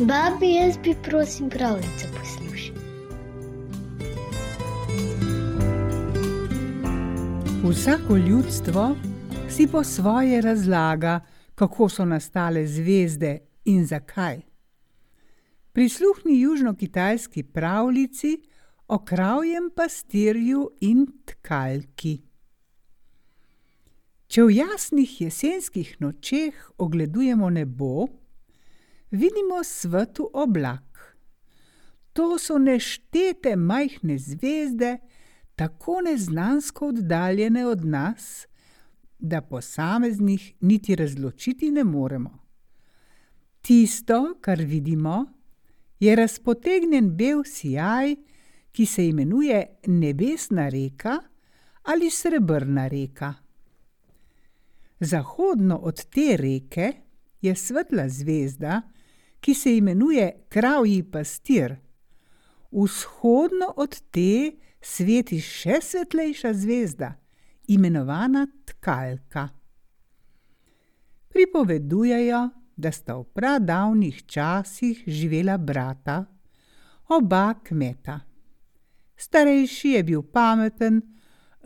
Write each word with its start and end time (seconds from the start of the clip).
Babi, 0.00 0.54
jaz 0.54 0.78
bi 0.84 0.94
prosim 1.02 1.50
pravljico 1.50 2.06
poslušal. 2.18 2.76
Vsako 7.70 8.16
ljudstvo 8.16 8.96
si 9.50 9.66
po 9.66 9.84
svoje 9.84 10.40
razlaga, 10.40 11.20
kako 11.54 11.88
so 11.88 12.04
nastale 12.04 12.66
zvezde 12.66 13.38
in 13.64 13.86
zakaj. 13.86 14.40
Prisluhni 15.72 16.40
južno-kitajski 16.40 17.42
pravljici 17.42 18.42
o 18.88 18.98
kravjem 19.04 19.70
pastirju 19.76 20.70
in 20.80 21.06
tkalki. 21.24 22.20
Če 24.26 24.42
v 24.42 24.50
jasnih 24.50 25.20
jesenskih 25.20 25.96
nočeh 26.00 26.70
ogledujemo 26.78 27.50
nebo, 27.50 28.06
vidimo 29.10 29.64
svetu 29.64 30.30
oblak. 30.32 31.16
To 32.12 32.38
so 32.38 32.58
neštete 32.58 33.56
majhne 33.56 34.18
zvezde, 34.18 34.98
tako 35.56 36.00
neznansko 36.00 36.86
oddaljene 36.86 37.66
od 37.66 37.84
nas, 37.84 38.46
da 39.18 39.40
posameznih 39.40 40.52
niti 40.60 40.96
razločiti 40.96 41.70
ne 41.70 41.84
moremo. 41.84 42.38
Tisto, 43.60 44.34
kar 44.40 44.62
vidimo, 44.62 45.26
je 46.00 46.16
razpotegnjen 46.16 47.16
bel 47.16 47.42
sijaj, 47.44 48.16
ki 48.72 48.86
se 48.86 49.08
imenuje 49.08 49.78
nebesna 49.86 50.68
reka 50.68 51.18
ali 51.82 52.10
srebrna 52.10 52.88
reka. 52.88 53.34
Zahodno 55.00 55.76
od 55.76 56.04
te 56.04 56.36
reke 56.36 56.92
je 57.40 57.54
svetla 57.54 58.08
zvezda, 58.08 58.82
ki 59.40 59.54
se 59.54 59.76
imenuje 59.76 60.32
Kravji 60.48 61.02
pastir, 61.02 61.76
vzhodno 62.70 63.72
od 63.76 64.00
te 64.10 64.52
sveti 64.80 65.40
še 65.40 65.80
svetlejša 65.82 66.52
zvezda, 66.54 67.12
imenovana 67.68 68.46
Tkalka. 68.64 69.48
Pripovedujejo, 71.28 72.48
da 72.78 72.92
sta 72.94 73.16
v 73.18 73.24
pradavnih 73.34 74.22
časih 74.26 75.02
živela 75.06 75.58
brata, 75.58 76.24
oba 77.08 77.54
kmeta. 77.64 78.20
Starejši 79.18 79.88
je 79.96 80.02
bil 80.04 80.22
pameten, 80.22 81.00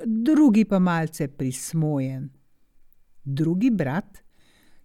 drugi 0.04 0.64
pa 0.64 0.78
malce 0.78 1.28
prismojen. 1.28 2.30
Drugi 3.24 3.70
brat 3.70 4.22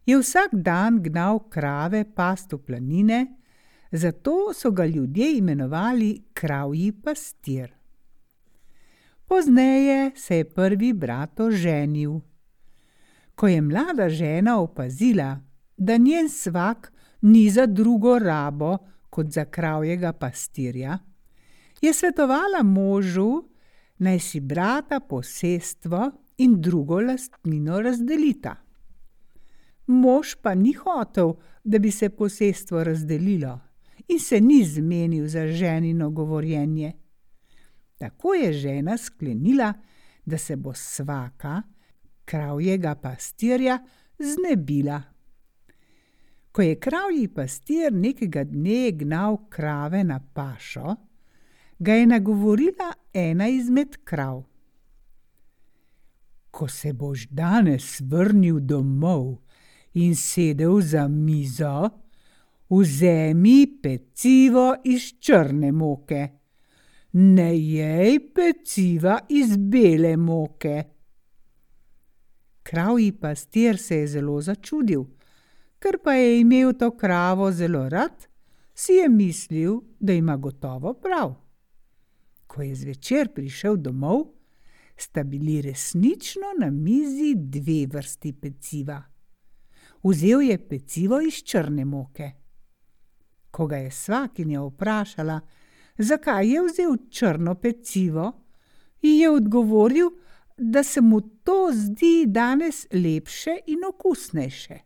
je 0.07 0.15
vsak 0.17 0.53
dan 0.55 1.01
gnal 1.03 1.39
krave 1.51 2.05
past 2.15 2.53
v 2.53 2.57
planine, 2.63 3.19
zato 3.91 4.53
so 4.53 4.71
ga 4.71 4.85
ljudje 4.85 5.37
imenovali 5.37 6.23
Kravji 6.33 6.91
pastir. 6.91 7.73
Pozneje 9.27 10.11
se 10.15 10.37
je 10.37 10.49
prvi 10.49 10.93
brat 10.93 11.39
oženil. 11.39 12.19
Ko 13.35 13.47
je 13.47 13.61
mlada 13.61 14.09
žena 14.09 14.59
opazila, 14.59 15.39
da 15.77 15.97
njen 15.97 16.29
svak 16.29 16.93
ni 17.21 17.49
za 17.49 17.65
drugo 17.65 18.19
rabo 18.19 18.77
kot 19.09 19.31
za 19.31 19.45
kravjega 19.45 20.13
pastirja, 20.13 20.99
je 21.81 21.93
svetovala 21.93 22.63
možu, 22.63 23.43
naj 23.97 24.19
si 24.19 24.39
brata 24.39 24.99
posestvo 24.99 26.11
in 26.37 26.61
drugo 26.61 27.01
lastnino 27.01 27.81
razdelita. 27.81 28.66
Mož 29.87 30.35
pa 30.41 30.55
ni 30.55 30.73
hotel, 30.73 31.33
da 31.63 31.79
bi 31.79 31.91
se 31.91 32.09
posestvo 32.09 32.83
razdelilo, 32.83 33.59
in 34.07 34.19
se 34.19 34.41
ni 34.41 34.63
zmenil 34.63 35.27
za 35.27 35.47
ženino 35.47 36.09
govorjenje. 36.09 36.93
Tako 37.97 38.33
je 38.33 38.53
žena 38.53 38.97
sklenila, 38.97 39.73
da 40.25 40.37
se 40.37 40.55
bo 40.55 40.73
svaka, 40.73 41.61
kravjega 42.25 42.95
pastirja, 42.95 43.79
znebila. 44.19 45.01
Ko 46.51 46.61
je 46.61 46.79
kravji 46.79 47.27
pastir 47.27 47.93
nekega 47.93 48.43
dne 48.43 48.91
gnal 48.91 49.37
krave 49.49 50.03
na 50.03 50.19
pašo, 50.33 50.95
ga 51.79 51.93
je 51.93 52.07
nagovorila 52.07 52.93
ena 53.13 53.47
izmed 53.47 53.97
krav. 54.03 54.43
Ko 56.51 56.67
se 56.67 56.93
boš 56.93 57.27
danes 57.29 58.01
vrnil 58.01 58.59
domov, 58.59 59.37
in 59.97 60.15
sedel 60.15 60.81
za 60.81 61.07
mizo, 61.07 61.89
vzemi 62.69 63.79
pecivo 63.81 64.75
iz 64.83 65.13
črne 65.19 65.71
moke, 65.71 66.27
ne 67.13 67.49
jej 67.57 68.19
peciva 68.33 69.17
iz 69.29 69.57
bele 69.57 70.17
moke. 70.17 70.83
Kravji 72.63 73.11
pastir 73.11 73.77
se 73.77 74.03
je 74.03 74.07
zelo 74.07 74.37
začudil, 74.41 75.05
ker 75.79 75.97
pa 76.03 76.13
je 76.13 76.39
imel 76.41 76.73
to 76.77 76.91
kravo 76.97 77.51
zelo 77.51 77.87
rad, 77.89 78.27
si 78.75 78.99
je 78.99 79.09
mislil, 79.09 79.79
da 79.99 80.13
ima 80.13 80.37
gotovo 80.37 80.93
prav. 80.93 81.33
Ko 82.47 82.61
je 82.61 82.75
zvečer 82.75 83.33
prišel 83.33 83.77
domov, 83.77 84.27
sta 84.97 85.23
bili 85.23 85.61
resnično 85.61 86.53
na 86.59 86.69
mizi 86.71 87.33
dve 87.35 87.85
vrsti 87.89 88.33
peciva 88.33 89.01
vzel 90.09 90.41
je 90.41 90.57
pecivo 90.67 91.21
iz 91.21 91.43
črne 91.43 91.85
moke. 91.85 92.31
Ko 93.51 93.67
ga 93.67 93.77
je 93.77 93.91
svakinja 93.91 94.61
vprašala, 94.61 95.39
zakaj 95.97 96.49
je 96.49 96.63
vzel 96.65 96.97
črno 97.09 97.55
pecivo, 97.55 98.31
ji 99.01 99.19
je 99.19 99.29
odgovoril, 99.29 100.09
da 100.57 100.83
se 100.83 101.01
mu 101.01 101.21
to 101.21 101.69
zdi 101.73 102.25
danes 102.27 102.87
lepše 102.93 103.57
in 103.67 103.85
okusnejše. 103.89 104.77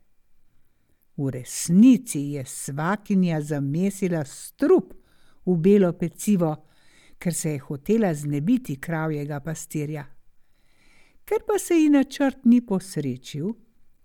V 1.17 1.29
resnici 1.29 2.19
je 2.19 2.45
svakinja 2.45 3.41
zamesila 3.41 4.25
strup 4.25 4.93
v 5.45 5.57
belo 5.57 5.93
pecivo, 5.93 6.55
ker 7.17 7.33
se 7.33 7.51
je 7.51 7.59
hotela 7.59 8.13
znebiti 8.13 8.75
kravjega 8.81 9.39
pastirja. 9.39 10.05
Ker 11.25 11.43
pa 11.47 11.59
se 11.59 11.75
ji 11.75 11.89
načrt 11.89 12.45
ni 12.45 12.61
posrečil, 12.65 13.53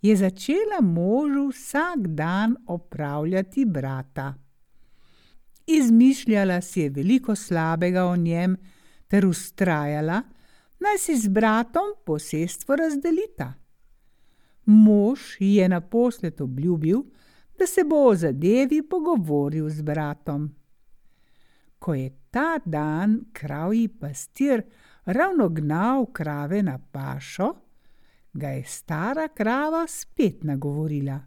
je 0.09 0.17
začela 0.17 0.81
možu 0.81 1.49
vsak 1.49 2.06
dan 2.06 2.56
opravljati 2.67 3.65
brata. 3.65 4.34
Izmišljala 5.67 6.61
si 6.61 6.81
je 6.81 6.91
veliko 6.91 7.34
slabega 7.34 8.05
o 8.05 8.16
njem, 8.16 8.56
ter 9.09 9.27
ustrajala, 9.27 10.22
naj 10.81 10.99
si 10.99 11.16
z 11.16 11.28
bratom 11.28 11.95
posestvo 12.06 12.77
razdelita. 12.77 13.53
Mož 14.65 15.21
ji 15.41 15.55
je 15.55 15.69
naposled 15.69 16.41
obljubil, 16.41 17.03
da 17.59 17.66
se 17.66 17.84
bo 17.84 17.97
o 18.09 18.15
zadevi 18.15 18.83
pogovoril 18.83 19.69
z 19.69 19.83
bratom. 19.83 20.55
Ko 21.78 21.95
je 21.95 22.11
ta 22.31 22.59
dan 22.65 23.21
kravji 23.33 23.89
pastir 23.89 24.62
ravno 25.05 25.49
gnal 25.49 26.06
krave 26.12 26.62
na 26.62 26.78
pašo, 26.93 27.55
ga 28.37 28.49
je 28.49 28.65
stara 28.65 29.29
krava 29.29 29.87
spet 29.89 30.45
nagovorila. 30.45 31.21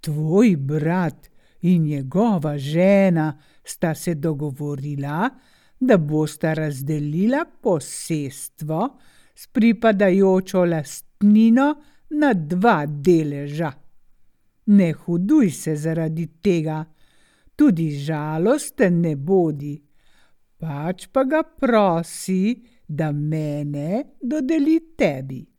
Tvoj 0.00 0.56
brat 0.56 1.30
in 1.60 1.82
njegova 1.82 2.58
žena 2.58 3.38
sta 3.64 3.94
se 3.94 4.14
dogovorila, 4.14 5.30
da 5.80 5.96
bosta 5.98 6.54
razdelila 6.54 7.44
posestvo 7.62 8.98
s 9.34 9.46
pripadajočo 9.46 10.64
lastnino 10.64 11.74
na 12.10 12.32
dva 12.34 12.86
deleža. 12.86 13.72
Ne 14.66 14.92
huduj 14.92 15.50
se 15.50 15.76
zaradi 15.76 16.26
tega, 16.42 16.84
tudi 17.56 17.90
žalosten 17.90 19.00
ne 19.00 19.16
bodi, 19.16 19.74
pač 20.58 21.06
pa 21.12 21.24
ga 21.24 21.42
prosi, 21.42 22.62
da 22.88 23.12
mene 23.12 24.04
dodeli 24.22 24.80
tebi 24.96 25.55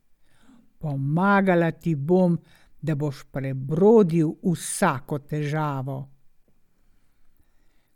pomagala 0.80 1.72
ti 1.72 1.96
bom, 1.96 2.38
da 2.82 2.96
boš 2.96 3.24
prebrodil 3.32 4.36
vsako 4.44 5.20
težavo. 5.20 5.98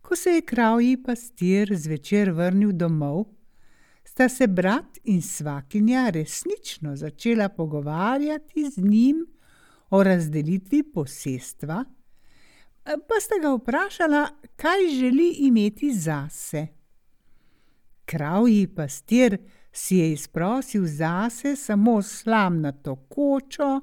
Ko 0.01 0.15
se 0.15 0.29
je 0.29 0.41
kravji 0.41 0.97
pastir 1.03 1.75
zvečer 1.77 2.31
vrnil 2.31 2.71
domov, 2.71 3.25
sta 4.03 4.29
se 4.29 4.47
brat 4.47 4.97
in 5.03 5.21
svakinja 5.21 6.09
resnično 6.09 6.95
začela 6.95 7.49
pogovarjati 7.49 8.69
z 8.71 8.83
njim 8.83 9.25
o 9.89 10.03
razdelitvi 10.03 10.83
posestva, 10.83 11.85
pa 12.83 13.19
sta 13.21 13.35
ga 13.41 13.53
vprašala, 13.55 14.27
kaj 14.55 14.87
želi 14.99 15.29
imeti 15.47 15.93
zase. 15.93 16.67
Kravji 18.05 18.67
pastir 18.67 19.37
si 19.71 19.97
je 19.97 20.11
izprosil 20.11 20.85
zase 20.85 21.55
samo 21.55 22.01
slamnato 22.01 22.95
kočo, 22.95 23.81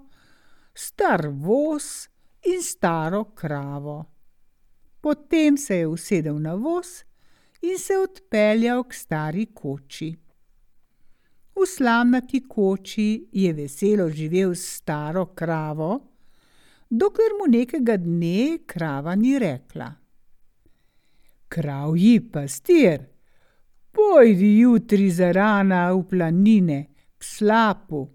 star 0.74 1.28
voz 1.28 2.08
in 2.44 2.62
staro 2.62 3.24
kravo. 3.24 4.04
Potem 5.00 5.56
se 5.56 5.76
je 5.76 5.86
usedel 5.86 6.38
na 6.38 6.54
voz 6.54 6.86
in 7.62 7.78
se 7.78 7.98
odpeljal 7.98 8.84
k 8.84 8.94
stari 8.94 9.46
koči. 9.54 10.16
V 11.54 11.66
slamnati 11.66 12.44
koči 12.48 13.28
je 13.32 13.52
veselo 13.52 14.08
živel 14.10 14.54
s 14.54 14.76
staro 14.76 15.26
kravo, 15.26 16.00
dokler 16.90 17.34
mu 17.40 17.50
nekega 17.50 17.96
dne 17.96 18.58
krava 18.66 19.14
ni 19.14 19.38
rekla: 19.38 19.92
Kravji 21.48 22.20
pastir, 22.30 23.00
pojdi 23.98 24.60
jutri 24.60 25.10
zarana 25.10 25.90
v 25.90 26.04
planine 26.06 26.78
k 27.18 27.24
slapu. 27.24 28.06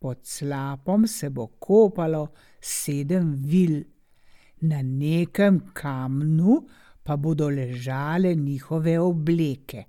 Pod 0.00 0.24
slapom 0.24 1.04
se 1.06 1.28
bo 1.28 1.48
kopalo 1.60 2.30
sedem 2.60 3.34
vil, 3.36 3.82
na 4.64 4.80
nekem 4.82 5.60
kamnu 5.76 6.56
pa 7.04 7.16
bodo 7.16 7.50
ležale 7.52 8.32
njihove 8.34 8.96
obleke. 8.98 9.84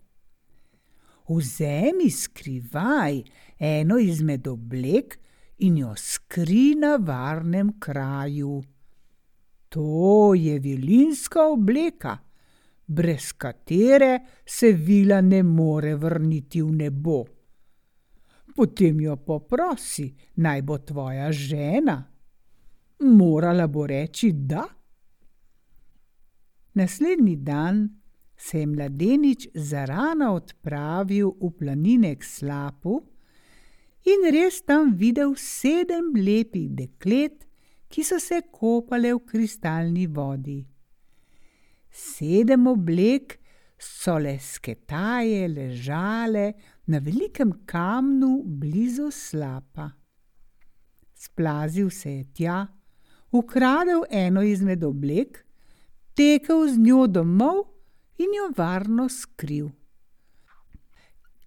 Vzemi 1.29 2.09
skrivaj 2.11 3.21
eno 3.59 3.99
izmed 3.99 4.47
oblek 4.47 5.15
in 5.63 5.77
jo 5.77 5.93
skri 5.95 6.75
na 6.75 6.97
varnem 6.97 7.77
kraju. 7.79 8.63
To 9.69 10.33
je 10.35 10.59
vilinska 10.59 11.47
obleka, 11.47 12.17
brez 12.89 13.33
katere 13.37 14.19
se 14.45 14.71
vila 14.73 15.21
ne 15.21 15.43
more 15.43 15.95
vrniti 15.95 16.61
v 16.61 16.71
nebo. 16.71 17.25
Potem 18.55 19.01
jo 19.01 19.15
poprosi, 19.15 20.09
naj 20.41 20.61
bo 20.61 20.79
tvoja 20.81 21.29
žena. 21.31 22.01
Morala 22.99 23.67
bo 23.67 23.85
reči 23.87 24.31
da. 24.33 24.65
Naslednji 26.73 27.35
dan 27.35 27.85
se 28.35 28.59
je 28.59 28.67
mladenič 28.67 29.47
zarana 29.53 30.33
odpravil 30.33 31.31
v 31.39 31.51
planine 31.59 32.15
k 32.15 32.23
slapu 32.23 32.97
in 34.07 34.25
res 34.33 34.61
tam 34.65 34.95
videl 34.97 35.35
sedem 35.37 36.13
lepih 36.15 36.69
deklet, 36.71 37.45
ki 37.89 38.03
so 38.03 38.19
se 38.19 38.41
kopale 38.51 39.13
v 39.13 39.23
kristalni 39.25 40.07
vodi. 40.07 40.59
Sedem 41.89 42.67
oblek 42.67 43.39
so 43.79 44.17
lesketaje 44.19 45.47
ležale 45.47 46.53
na 46.87 46.99
velikem 46.99 47.51
kamnu 47.65 48.43
blizu 48.45 49.11
slapa. 49.11 49.89
Splazil 51.13 51.89
se 51.89 52.11
je 52.11 52.23
tja, 52.33 52.67
ukradel 53.31 54.03
eno 54.09 54.41
izmed 54.41 54.83
oblek, 54.83 55.45
tekel 56.15 56.67
z 56.67 56.77
njo 56.77 57.07
domov 57.07 57.65
in 58.17 58.33
jo 58.35 58.49
varno 58.57 59.09
skril. 59.09 59.69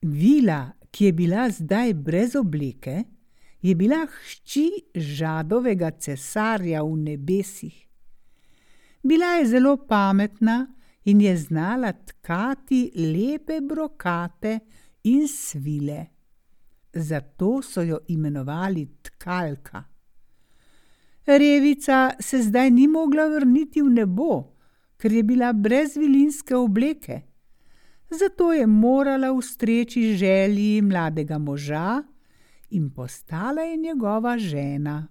Vila, 0.02 0.72
ki 0.90 1.04
je 1.04 1.12
bila 1.12 1.46
zdaj 1.50 1.94
brez 1.94 2.36
obleke, 2.36 3.04
je 3.62 3.74
bila 3.74 4.02
hči 4.06 4.66
žadovega 4.94 5.90
cesarja 5.90 6.82
v 6.82 6.96
nebesih. 7.06 7.76
Bila 9.02 9.26
je 9.26 9.46
zelo 9.46 9.76
pametna 9.76 10.66
in 11.04 11.20
je 11.20 11.36
znala 11.36 11.92
tkati 11.92 12.92
lepe 12.94 13.60
brokate 13.60 14.58
in 15.04 15.28
svile. 15.28 16.06
Zato 16.92 17.62
so 17.62 17.82
jo 17.82 17.98
imenovali 18.08 18.88
tkalka. 19.02 19.84
Revica 21.26 22.10
se 22.20 22.42
zdaj 22.42 22.70
ni 22.70 22.88
mogla 22.88 23.26
vrniti 23.28 23.82
v 23.82 23.90
nebo, 23.90 24.42
ker 24.96 25.12
je 25.12 25.22
bila 25.22 25.52
brez 25.52 25.96
vilinske 25.96 26.56
obleke. 26.56 27.20
Zato 28.10 28.52
je 28.52 28.66
morala 28.66 29.32
ustreči 29.32 30.14
želji 30.16 30.82
mladega 30.82 31.38
moža 31.38 32.02
in 32.70 32.90
postala 32.90 33.62
je 33.62 33.76
njegova 33.76 34.38
žena. 34.38 35.08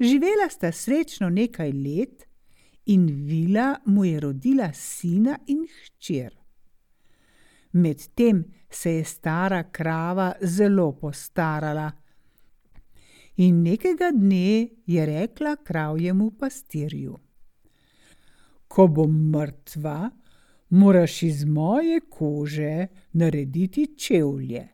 Živela 0.00 0.48
sta 0.50 0.72
srečno 0.72 1.28
nekaj 1.28 1.72
let 1.72 2.29
in 2.86 3.06
vila 3.06 3.76
mu 3.86 4.04
je 4.04 4.20
rodila 4.20 4.72
sina 4.72 5.38
in 5.46 5.66
hčer. 5.66 6.36
Medtem 7.72 8.44
se 8.70 8.90
je 8.90 9.04
stara 9.04 9.62
krava 9.70 10.32
zelo 10.42 10.92
postarala 10.92 11.90
in 13.36 13.62
nekega 13.62 14.10
dne 14.14 14.68
je 14.86 15.06
rekla 15.06 15.56
kravjemu 15.56 16.30
pastirju: 16.30 17.18
Ko 18.68 18.86
bom 18.86 19.30
mrtva, 19.30 20.10
moraš 20.70 21.22
iz 21.22 21.44
moje 21.44 22.00
kože 22.08 22.86
narediti 23.12 23.86
čevlje. 23.96 24.68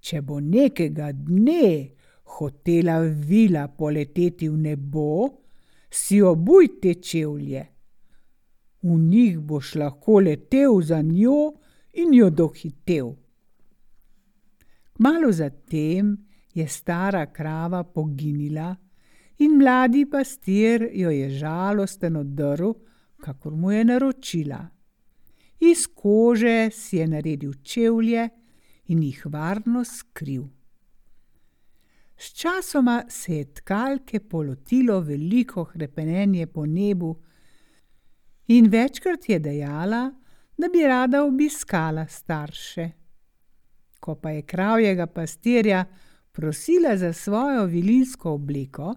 Če 0.00 0.20
bo 0.20 0.40
nekega 0.40 1.12
dne 1.12 1.88
hotela 2.24 2.98
vila 3.00 3.68
poleteti 3.68 4.48
v 4.48 4.56
nebo, 4.56 5.28
si 5.92 6.22
obuj 6.22 6.68
te 6.80 6.94
čevlje. 6.94 7.66
V 8.82 8.98
njih 8.98 9.38
boš 9.38 9.74
lahko 9.74 10.20
letel 10.20 10.80
za 10.80 11.02
njo 11.02 11.52
in 11.92 12.14
jo 12.14 12.30
dohitel. 12.30 13.12
Malo 14.98 15.32
zatem 15.32 16.16
je 16.54 16.68
stara 16.68 17.26
krava 17.32 17.84
poginila 17.84 18.76
in 19.38 19.58
mladi 19.58 20.06
pastir 20.10 20.88
jo 20.92 21.10
je 21.10 21.30
žalosten 21.30 22.16
odrl, 22.16 22.72
kakor 23.20 23.56
mu 23.56 23.70
je 23.70 23.84
naročila. 23.84 24.68
Iz 25.60 25.86
kože 25.94 26.70
si 26.70 26.96
je 26.96 27.06
naredil 27.06 27.52
čevlje 27.62 28.28
in 28.86 29.02
jih 29.02 29.26
varno 29.26 29.84
skril. 29.84 30.44
Sčasoma 32.22 33.04
se 33.08 33.36
je 33.36 33.54
tkalke 33.54 34.20
polotilo 34.20 35.00
veliko 35.00 35.64
hrepenenje 35.64 36.46
po 36.46 36.66
nebu, 36.66 37.16
in 38.46 38.68
večkrat 38.70 39.28
je 39.28 39.38
dejala, 39.38 40.12
da 40.58 40.68
bi 40.68 40.84
rada 40.86 41.24
obiskala 41.24 42.06
starše. 42.06 42.90
Ko 44.00 44.14
pa 44.14 44.30
je 44.30 44.42
kravjega 44.42 45.06
pastirja 45.06 45.84
prosila 46.32 46.96
za 46.96 47.12
svojo 47.12 47.64
vilinsko 47.64 48.30
obleko, 48.30 48.94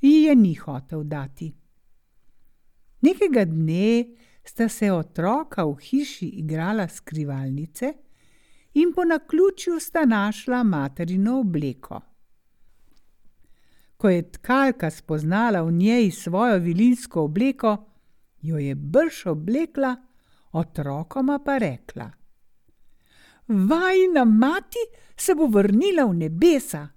ji 0.00 0.22
je 0.22 0.36
ni 0.36 0.54
hotel 0.54 1.04
dati. 1.04 1.52
Nekega 3.00 3.44
dne 3.44 4.04
sta 4.44 4.68
se 4.68 4.92
otroka 4.92 5.64
v 5.64 5.78
hiši 5.80 6.28
igrala 6.44 6.88
skrivalnice 6.88 7.92
in 8.74 8.92
po 8.92 9.04
naključju 9.04 9.80
sta 9.80 10.04
našla 10.04 10.62
materino 10.62 11.40
obleko. 11.40 12.09
Ko 14.00 14.08
je 14.08 14.22
tkalka 14.32 14.88
spoznala 14.90 15.60
v 15.62 15.72
njej 15.72 16.10
svojo 16.10 16.58
vilinsko 16.58 17.26
obleko, 17.28 17.76
jo 18.40 18.56
je 18.56 18.74
brž 18.74 19.26
oblekla, 19.26 19.96
otrokoma 20.52 21.38
pa 21.44 21.58
rekla: 21.58 22.10
Vajna 23.48 24.24
mati 24.24 24.84
se 25.16 25.34
bo 25.34 25.46
vrnila 25.46 26.06
v 26.08 26.14
nebesa 26.16 26.88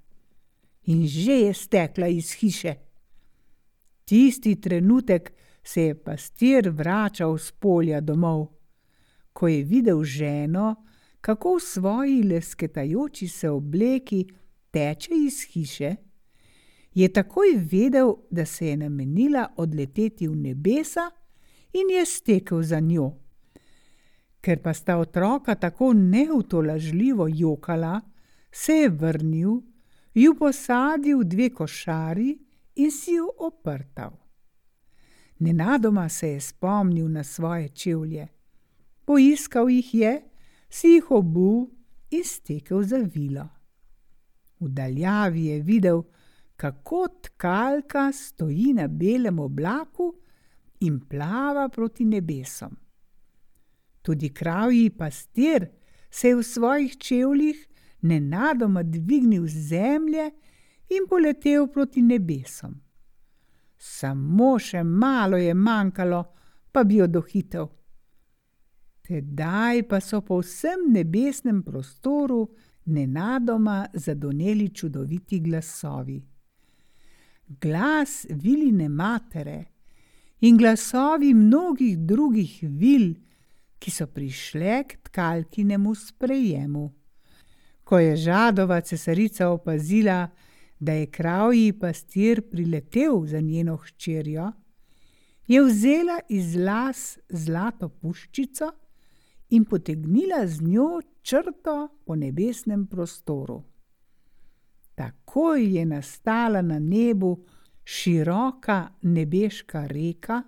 in 0.86 1.07
že 1.07 1.31
je 1.31 1.53
stekla 1.53 2.07
iz 2.07 2.31
hiše. 2.39 2.74
Tisti 4.05 4.55
trenutek 4.62 5.33
se 5.63 5.81
je 5.81 6.03
pastir 6.03 6.69
vračal 6.69 7.38
s 7.38 7.51
polja 7.51 8.01
domov. 8.01 8.48
Ko 9.33 9.48
je 9.48 9.63
videl 9.63 10.03
ženo, 10.03 10.75
kako 11.22 11.55
v 11.55 11.60
svoji 11.60 12.24
lesketajoči 12.24 13.27
se 13.27 13.50
obleki 13.50 14.25
teče 14.72 15.15
iz 15.15 15.43
hiše, 15.51 15.95
je 16.93 17.07
takoj 17.13 17.57
vedel, 17.71 18.13
da 18.29 18.45
se 18.45 18.67
je 18.67 18.77
namenila 18.77 19.47
odleteti 19.57 20.27
v 20.27 20.35
nebesa 20.35 21.12
in 21.73 21.89
je 21.89 22.05
stekel 22.05 22.62
za 22.63 22.79
njo. 22.79 23.12
Ker 24.41 24.62
pa 24.62 24.73
sta 24.73 24.97
otroka 24.97 25.55
tako 25.55 25.93
neutolažljivo 25.93 27.27
jokala, 27.27 28.01
se 28.51 28.73
je 28.73 28.89
vrnil, 28.89 29.62
ju 30.13 30.35
posadil 30.35 31.19
v 31.19 31.23
dve 31.23 31.50
košari 31.50 32.38
in 32.75 32.91
si 32.91 33.12
ju 33.12 33.29
oprtal. 33.38 34.12
Nenadoma 35.39 36.09
se 36.09 36.27
je 36.27 36.41
spomnil 36.41 37.07
na 37.09 37.23
svoje 37.23 37.69
čevlje. 37.69 38.27
Poiskal 39.05 39.69
jih 39.69 39.93
je, 39.95 40.21
si 40.69 40.88
jih 40.88 41.12
obul 41.12 41.67
in 42.12 42.23
stekel 42.23 42.83
za 42.83 42.97
vilo. 42.97 43.47
V 44.59 44.69
daljavi 44.69 45.45
je 45.45 45.62
videl, 45.62 46.03
kako 46.63 47.08
tkalka 47.22 48.12
stoji 48.12 48.74
na 48.74 48.88
belem 48.88 49.39
oblaku 49.39 50.13
in 50.79 51.00
plava 51.10 51.70
proti 51.70 52.05
nebesom. 52.05 52.77
Tudi 54.01 54.29
kravji 54.34 54.89
pastir 54.89 55.67
se 56.10 56.27
je 56.27 56.36
v 56.36 56.43
svojih 56.43 56.98
čevljih 56.98 57.67
nenadoma 58.01 58.84
dvignil 58.84 59.48
z 59.48 59.67
zemlje 59.67 60.32
in 60.89 61.08
poletel 61.10 61.67
proti 61.67 62.01
nebesom. 62.01 62.82
samo 63.77 64.60
še 64.60 64.84
malo 64.84 65.38
je 65.38 65.53
manjkalo, 65.53 66.24
pa 66.72 66.84
bi 66.84 66.96
jo 66.96 67.08
dohitel. 67.08 67.67
Tedaj 69.01 69.84
pa 69.89 70.00
so 70.00 70.22
po 70.22 70.39
vsem 70.39 70.91
nebesnem 70.93 71.63
prostoru 71.63 72.48
nenadoma 72.86 73.86
zadoneli 73.93 74.70
čudoviti 74.70 75.39
glasovi. 75.39 76.33
Glas 77.47 78.25
viline 78.29 78.89
matere 78.89 79.65
in 80.39 80.57
glasovi 80.57 81.33
mnogih 81.33 81.97
drugih 82.00 82.59
vil, 82.63 83.13
ki 83.79 83.91
so 83.91 84.07
prišle 84.07 84.83
k 84.88 84.97
tkalkinemu 85.07 85.95
sprejemu. 85.95 86.83
Ko 87.83 88.00
je 88.00 88.15
žadova 88.15 88.81
cesarica 88.81 89.50
opazila, 89.50 90.29
da 90.79 90.93
je 90.93 91.12
kravji 91.12 91.73
pastir 91.79 92.41
priletel 92.51 93.25
za 93.25 93.39
njeno 93.39 93.77
hčerjo, 93.77 94.51
je 95.47 95.63
vzela 95.63 96.19
iz 96.29 96.55
las 96.55 97.19
zlato 97.29 97.89
puščico 97.89 98.71
in 99.50 99.65
potegnila 99.65 100.47
z 100.47 100.62
njo 100.62 101.01
črto 101.21 101.88
po 102.05 102.15
nebesnem 102.15 102.88
prostoru. 102.88 103.63
Takoj 104.95 105.75
je 105.75 105.85
nastala 105.85 106.62
na 106.62 106.79
nebu 106.79 107.45
široka 107.83 108.89
nebeška 109.01 109.88
reka, 109.88 110.43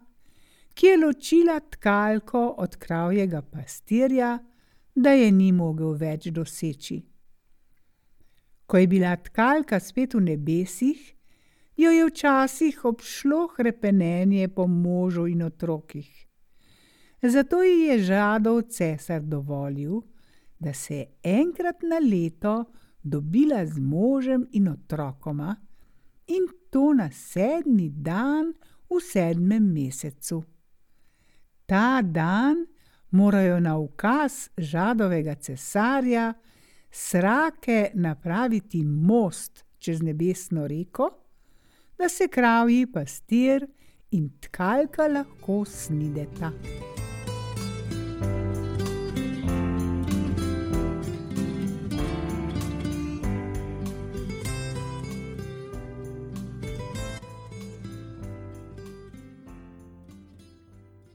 ki 0.73 0.85
je 0.87 0.97
ločila 0.97 1.59
tkalko 1.59 2.47
od 2.57 2.75
kravjega 2.75 3.41
pastirja, 3.41 4.39
da 4.95 5.09
je 5.09 5.31
ni 5.31 5.51
mogel 5.51 5.95
več 5.99 6.27
doseči. 6.31 7.01
Ko 8.65 8.77
je 8.77 8.87
bila 8.87 9.15
tkalka 9.15 9.79
spet 9.79 10.13
v 10.13 10.21
nebesih, 10.29 11.01
jo 11.77 11.91
je 11.91 12.05
včasih 12.05 12.85
obšlo 12.85 13.47
hrepenenje 13.57 14.47
po 14.47 14.67
možu 14.67 15.27
in 15.27 15.43
otrokih. 15.43 16.09
Zato 17.21 17.63
ji 17.63 17.87
je 17.89 17.99
žadov 17.99 18.61
cesar 18.69 19.21
dovolil, 19.21 20.01
da 20.59 20.73
se 20.73 21.05
enkrat 21.23 21.83
na 21.83 21.99
leto 21.99 22.65
dobila 23.05 23.65
z 23.65 23.79
možem 23.79 24.47
in 24.51 24.67
otrokoma, 24.67 25.55
in 26.27 26.47
to 26.69 26.93
na 26.93 27.09
sedmi 27.11 27.89
dan 27.89 28.53
v 28.89 29.01
sedmem 29.01 29.63
mesecu. 29.63 30.43
Ta 31.65 32.01
dan 32.01 32.65
morajo 33.11 33.59
na 33.59 33.77
ukaz 33.77 34.49
žadovega 34.57 35.35
cesarja 35.35 36.33
srake 36.91 37.91
napraviti 37.93 38.83
most 38.83 39.63
čez 39.77 40.01
nebesno 40.01 40.67
reko, 40.67 41.09
da 41.97 42.09
se 42.09 42.27
kravji 42.27 42.87
pastir 42.91 43.67
in 44.11 44.29
tkalka 44.41 45.07
lahko 45.07 45.65
snideta. 45.65 47.04